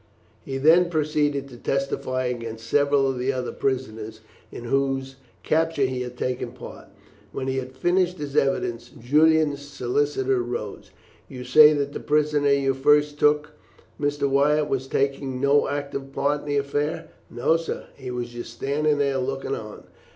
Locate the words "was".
14.69-14.87, 18.09-18.29